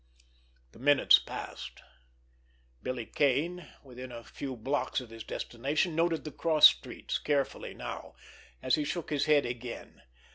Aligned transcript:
The 0.71 0.79
minutes 0.79 1.19
passed. 1.19 1.83
Billy 2.81 3.05
Kane, 3.05 3.67
within 3.83 4.11
a 4.11 4.23
few 4.23 4.55
blocks 4.55 4.99
of 4.99 5.11
his 5.11 5.23
destination, 5.23 5.95
noted 5.95 6.23
the 6.23 6.31
cross 6.31 6.65
streets 6.65 7.19
carefully 7.19 7.75
now, 7.75 8.15
as 8.63 8.73
he 8.73 8.83
shook 8.83 9.11
his 9.11 9.25
head 9.25 9.45
again. 9.45 10.01